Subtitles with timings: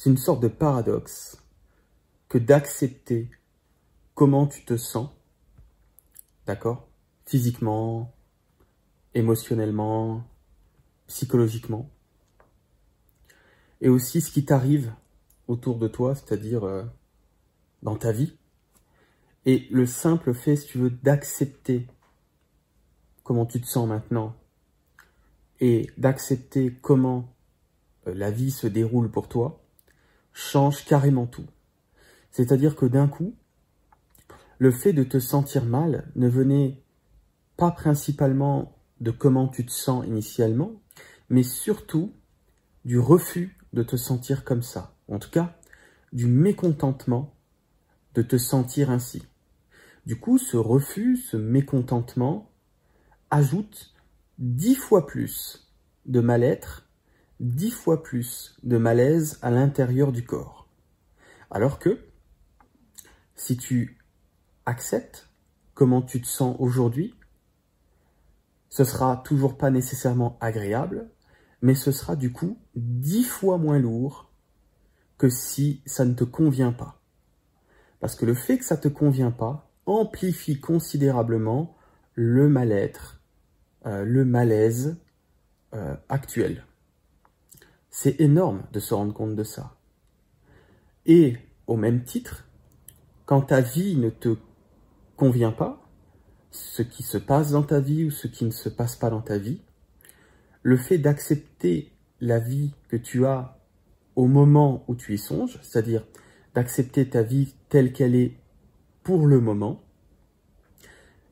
[0.00, 1.36] c'est une sorte de paradoxe
[2.30, 3.30] que d'accepter
[4.14, 5.10] comment tu te sens,
[6.46, 6.88] d'accord
[7.26, 8.10] Physiquement,
[9.12, 10.24] émotionnellement,
[11.06, 11.90] psychologiquement.
[13.82, 14.90] Et aussi ce qui t'arrive
[15.48, 16.84] autour de toi, c'est-à-dire euh,
[17.82, 18.38] dans ta vie.
[19.44, 21.86] Et le simple fait, si tu veux, d'accepter
[23.22, 24.34] comment tu te sens maintenant
[25.60, 27.36] et d'accepter comment
[28.06, 29.60] euh, la vie se déroule pour toi,
[30.32, 31.46] change carrément tout.
[32.30, 33.34] C'est-à-dire que d'un coup,
[34.58, 36.82] le fait de te sentir mal ne venait
[37.56, 40.72] pas principalement de comment tu te sens initialement,
[41.28, 42.12] mais surtout
[42.84, 44.94] du refus de te sentir comme ça.
[45.08, 45.56] En tout cas,
[46.12, 47.34] du mécontentement
[48.14, 49.26] de te sentir ainsi.
[50.06, 52.50] Du coup, ce refus, ce mécontentement
[53.30, 53.94] ajoute
[54.38, 55.70] dix fois plus
[56.06, 56.89] de mal-être,
[57.40, 60.68] dix fois plus de malaise à l'intérieur du corps.
[61.50, 61.98] Alors que,
[63.34, 63.98] si tu
[64.66, 65.28] acceptes
[65.74, 67.14] comment tu te sens aujourd'hui,
[68.68, 71.10] ce sera toujours pas nécessairement agréable,
[71.62, 74.30] mais ce sera du coup dix fois moins lourd
[75.18, 77.00] que si ça ne te convient pas.
[77.98, 81.76] Parce que le fait que ça ne te convient pas amplifie considérablement
[82.14, 83.20] le mal-être,
[83.86, 84.98] euh, le malaise
[85.74, 86.64] euh, actuel.
[87.90, 89.76] C'est énorme de se rendre compte de ça.
[91.06, 92.48] Et au même titre,
[93.26, 94.36] quand ta vie ne te
[95.16, 95.86] convient pas,
[96.50, 99.20] ce qui se passe dans ta vie ou ce qui ne se passe pas dans
[99.20, 99.60] ta vie,
[100.62, 103.58] le fait d'accepter la vie que tu as
[104.16, 106.06] au moment où tu y songes, c'est-à-dire
[106.54, 108.36] d'accepter ta vie telle qu'elle est
[109.02, 109.82] pour le moment,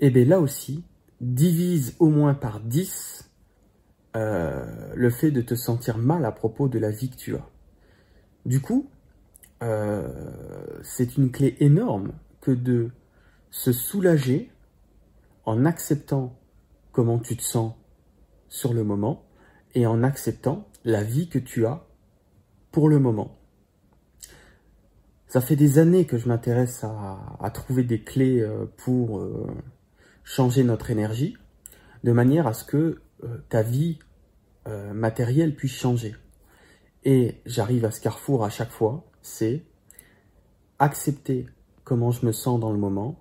[0.00, 0.82] et eh bien là aussi,
[1.20, 3.30] divise au moins par 10
[4.14, 7.48] euh, le fait de te sentir mal à propos de la vie que tu as.
[8.44, 8.90] Du coup,
[9.62, 10.06] euh,
[10.82, 12.90] c'est une clé énorme que de
[13.50, 14.50] se soulager
[15.46, 16.38] en acceptant
[16.90, 17.74] comment tu te sens
[18.48, 19.24] sur le moment
[19.74, 21.86] et en acceptant la vie que tu as
[22.70, 23.38] pour le moment.
[25.26, 29.26] Ça fait des années que je m'intéresse à, trouver des clés euh, pour
[30.22, 31.38] changer notre énergie,
[32.04, 33.00] de manière à ce que
[33.48, 33.98] ta vie
[34.66, 36.14] matérielle puisse changer.
[37.04, 39.64] Et j'arrive à ce carrefour à chaque fois, c'est
[40.78, 41.46] accepter
[41.84, 43.20] comment je me sens dans le moment,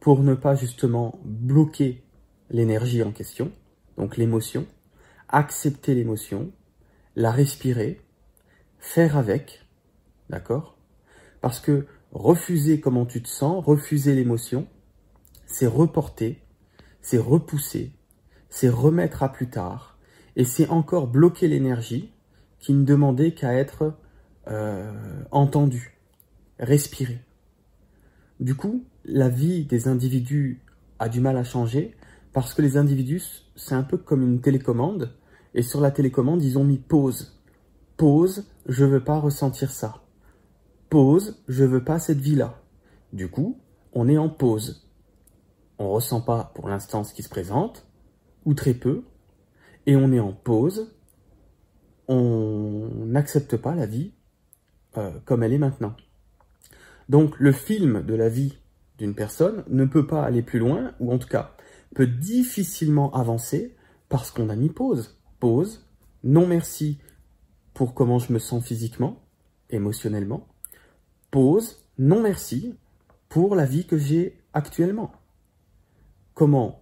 [0.00, 2.02] pour ne pas justement bloquer
[2.48, 3.52] l'énergie en question,
[3.98, 4.66] donc l'émotion,
[5.28, 6.52] accepter l'émotion,
[7.16, 8.00] la respirer,
[8.78, 9.66] faire avec,
[10.30, 10.78] d'accord?
[11.42, 14.66] Parce que refuser comment tu te sens, refuser l'émotion,
[15.46, 16.42] c'est reporter,
[17.02, 17.92] c'est repousser,
[18.50, 19.98] c'est remettre à plus tard,
[20.36, 22.12] et c'est encore bloquer l'énergie
[22.58, 23.94] qui ne demandait qu'à être
[24.48, 24.92] euh,
[25.30, 25.98] entendue,
[26.58, 27.20] respirée.
[28.38, 30.62] Du coup, la vie des individus
[30.98, 31.96] a du mal à changer
[32.32, 35.14] parce que les individus, c'est un peu comme une télécommande.
[35.54, 37.40] Et sur la télécommande, ils ont mis pause.
[37.96, 40.02] Pause, je veux pas ressentir ça.
[40.88, 42.62] Pause, je veux pas cette vie-là.
[43.12, 43.58] Du coup,
[43.92, 44.88] on est en pause.
[45.78, 47.86] On ressent pas pour l'instant ce qui se présente,
[48.44, 49.04] ou très peu,
[49.86, 50.94] et on est en pause.
[52.08, 54.12] On n'accepte pas la vie
[54.96, 55.94] euh, comme elle est maintenant.
[57.08, 58.58] Donc le film de la vie
[58.98, 61.56] d'une personne ne peut pas aller plus loin, ou en tout cas
[61.94, 63.76] peut difficilement avancer
[64.08, 65.18] parce qu'on a mis pause.
[65.38, 65.86] Pause,
[66.22, 66.98] non merci
[67.74, 69.22] pour comment je me sens physiquement,
[69.70, 70.48] émotionnellement.
[71.30, 72.74] Pause, non merci
[73.28, 75.12] pour la vie que j'ai actuellement.
[76.34, 76.79] Comment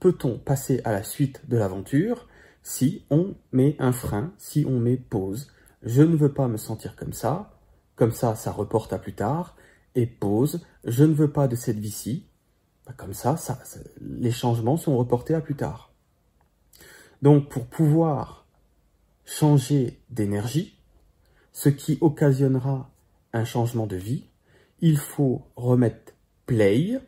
[0.00, 2.28] peut-on passer à la suite de l'aventure
[2.62, 5.50] si on met un frein, si on met pause?
[5.82, 7.58] Je ne veux pas me sentir comme ça,
[7.96, 9.56] comme ça ça reporte à plus tard,
[9.94, 12.26] et pause, je ne veux pas de cette vie-ci.
[12.86, 13.58] Bah, comme ça, ça,
[14.00, 15.92] les changements sont reportés à plus tard.
[17.22, 18.46] Donc pour pouvoir
[19.24, 20.78] changer d'énergie,
[21.52, 22.90] ce qui occasionnera
[23.32, 24.30] un changement de vie,
[24.80, 26.14] il faut remettre
[26.46, 27.00] play.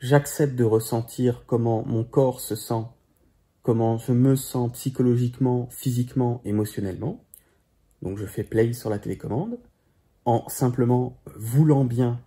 [0.00, 2.84] J'accepte de ressentir comment mon corps se sent,
[3.62, 7.24] comment je me sens psychologiquement, physiquement, émotionnellement.
[8.02, 9.58] Donc je fais play sur la télécommande
[10.24, 12.20] en simplement voulant bien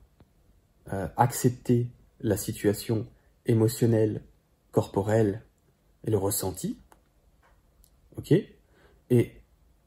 [0.92, 1.88] euh, accepter
[2.20, 3.08] la situation
[3.46, 4.22] émotionnelle,
[4.72, 5.42] corporelle
[6.04, 6.78] et le ressenti.
[8.18, 8.34] Ok?
[9.12, 9.32] Et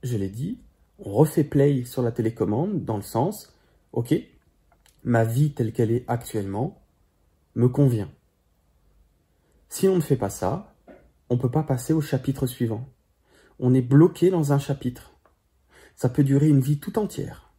[0.03, 0.59] je l'ai dit,
[0.99, 3.53] on refait play sur la télécommande dans le sens,
[3.93, 4.15] ok,
[5.03, 6.81] ma vie telle qu'elle est actuellement
[7.55, 8.11] me convient.
[9.69, 10.75] Si on ne fait pas ça,
[11.29, 12.89] on ne peut pas passer au chapitre suivant.
[13.59, 15.13] On est bloqué dans un chapitre.
[15.97, 17.53] Ça peut durer une vie tout entière.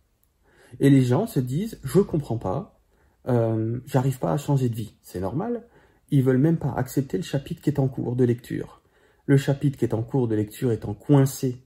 [0.79, 2.79] Et les gens se disent, je comprends pas,
[3.27, 4.95] euh, j'arrive pas à changer de vie.
[5.01, 5.67] C'est normal.
[6.11, 8.81] Ils veulent même pas accepter le chapitre qui est en cours de lecture.
[9.25, 11.65] Le chapitre qui est en cours de lecture étant coincé,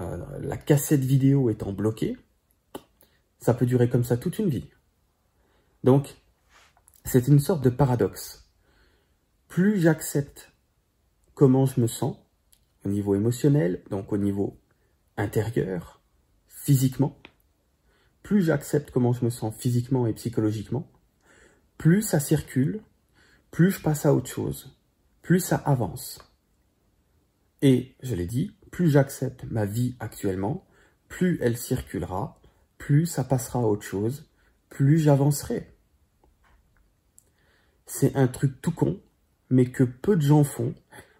[0.00, 2.16] euh, la cassette vidéo étant bloquée,
[3.38, 4.68] ça peut durer comme ça toute une vie.
[5.84, 6.16] Donc,
[7.04, 8.50] c'est une sorte de paradoxe.
[9.48, 10.52] Plus j'accepte
[11.34, 12.16] comment je me sens,
[12.84, 14.58] au niveau émotionnel, donc au niveau
[15.16, 16.00] intérieur,
[16.48, 17.18] physiquement,
[18.22, 20.90] plus j'accepte comment je me sens physiquement et psychologiquement,
[21.78, 22.80] plus ça circule,
[23.50, 24.76] plus je passe à autre chose,
[25.22, 26.18] plus ça avance.
[27.62, 30.66] Et, je l'ai dit, plus j'accepte ma vie actuellement,
[31.08, 32.40] plus elle circulera,
[32.78, 34.30] plus ça passera à autre chose,
[34.68, 35.73] plus j'avancerai.
[37.86, 39.00] C'est un truc tout con,
[39.50, 40.74] mais que peu de gens font,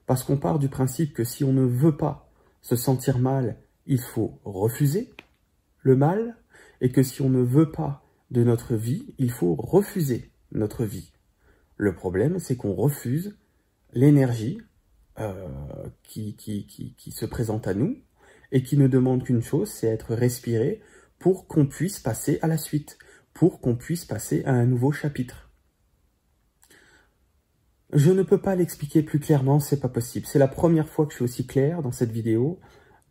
[0.06, 2.30] parce qu'on part du principe que si on ne veut pas
[2.62, 3.56] se sentir mal,
[3.86, 5.12] il faut refuser
[5.82, 6.36] le mal,
[6.80, 11.12] et que si on ne veut pas de notre vie, il faut refuser notre vie.
[11.76, 13.36] Le problème, c'est qu'on refuse
[13.92, 14.60] l'énergie
[15.18, 15.48] euh,
[16.02, 17.96] qui, qui, qui, qui se présente à nous
[18.52, 20.80] et qui ne demande qu'une chose, c'est être respiré
[21.18, 22.98] pour qu'on puisse passer à la suite,
[23.32, 25.43] pour qu'on puisse passer à un nouveau chapitre.
[27.94, 30.26] Je ne peux pas l'expliquer plus clairement, c'est pas possible.
[30.26, 32.58] C'est la première fois que je suis aussi clair dans cette vidéo.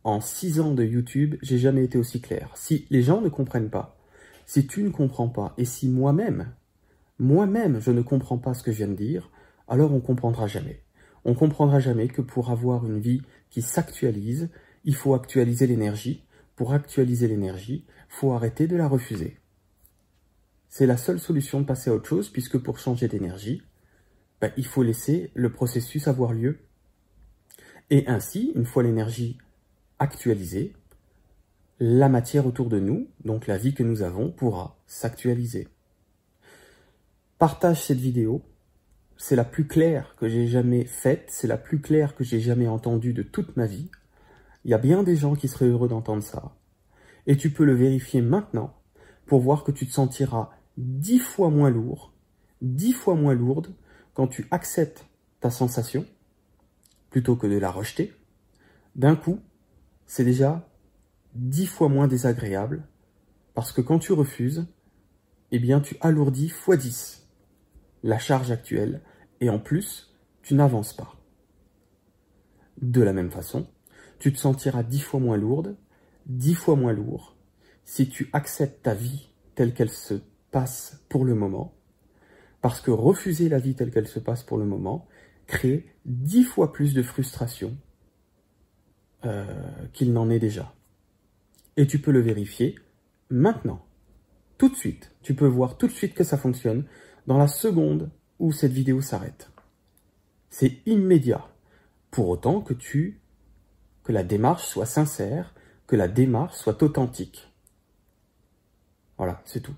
[0.03, 2.51] En six ans de YouTube, j'ai jamais été aussi clair.
[2.55, 3.97] Si les gens ne comprennent pas,
[4.45, 6.51] si tu ne comprends pas, et si moi-même,
[7.17, 9.31] moi-même, je ne comprends pas ce que je viens de dire,
[9.69, 10.83] alors on comprendra jamais.
[11.23, 14.49] On comprendra jamais que pour avoir une vie qui s'actualise,
[14.83, 16.25] il faut actualiser l'énergie.
[16.57, 19.39] Pour actualiser l'énergie, faut arrêter de la refuser.
[20.67, 23.61] C'est la seule solution de passer à autre chose, puisque pour changer d'énergie,
[24.43, 26.59] ben, il faut laisser le processus avoir lieu.
[27.89, 29.37] Et ainsi, une fois l'énergie
[29.99, 30.73] actualisée,
[31.79, 35.69] la matière autour de nous, donc la vie que nous avons, pourra s'actualiser.
[37.39, 38.41] Partage cette vidéo.
[39.15, 42.67] C'est la plus claire que j'ai jamais faite, c'est la plus claire que j'ai jamais
[42.67, 43.89] entendue de toute ma vie.
[44.65, 46.53] Il y a bien des gens qui seraient heureux d'entendre ça.
[47.27, 48.75] Et tu peux le vérifier maintenant
[49.25, 52.11] pour voir que tu te sentiras dix fois moins lourd,
[52.61, 53.73] dix fois moins lourde
[54.13, 55.05] quand tu acceptes
[55.39, 56.05] ta sensation,
[57.09, 58.13] plutôt que de la rejeter,
[58.95, 59.39] d'un coup,
[60.05, 60.67] c'est déjà
[61.33, 62.87] dix fois moins désagréable,
[63.53, 64.65] parce que quand tu refuses,
[65.51, 67.27] eh bien tu alourdis fois 10
[68.03, 69.01] la charge actuelle,
[69.39, 71.15] et en plus, tu n'avances pas.
[72.81, 73.67] De la même façon,
[74.19, 75.77] tu te sentiras dix fois moins lourde,
[76.25, 77.37] dix fois moins lourd,
[77.85, 80.15] si tu acceptes ta vie telle qu'elle se
[80.51, 81.73] passe pour le moment,
[82.63, 85.05] parce que refuser la vie telle qu'elle se passe pour le moment
[85.47, 87.75] crée dix fois plus de frustration
[89.25, 89.45] euh,
[89.91, 90.73] qu'il n'en est déjà.
[91.75, 92.79] Et tu peux le vérifier
[93.29, 93.85] maintenant,
[94.57, 95.11] tout de suite.
[95.21, 96.85] Tu peux voir tout de suite que ça fonctionne
[97.27, 99.51] dans la seconde où cette vidéo s'arrête.
[100.49, 101.45] C'est immédiat.
[102.11, 103.19] Pour autant que tu,
[104.05, 105.53] que la démarche soit sincère,
[105.85, 107.53] que la démarche soit authentique.
[109.17, 109.75] Voilà, c'est tout.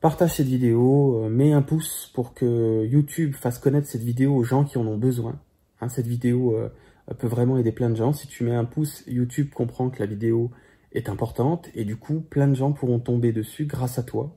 [0.00, 4.44] Partage cette vidéo, euh, mets un pouce pour que YouTube fasse connaître cette vidéo aux
[4.44, 5.38] gens qui en ont besoin.
[5.80, 6.70] Hein, cette vidéo euh,
[7.18, 8.14] peut vraiment aider plein de gens.
[8.14, 10.50] Si tu mets un pouce, YouTube comprend que la vidéo
[10.92, 14.34] est importante et du coup, plein de gens pourront tomber dessus grâce à toi.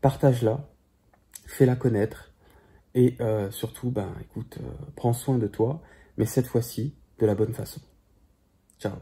[0.00, 0.66] Partage-la,
[1.46, 2.32] fais-la connaître
[2.94, 4.58] et euh, surtout, ben, écoute,
[4.94, 5.82] prends soin de toi,
[6.16, 7.82] mais cette fois-ci de la bonne façon.
[8.78, 8.94] Ciao